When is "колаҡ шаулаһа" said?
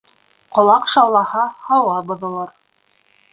0.57-1.43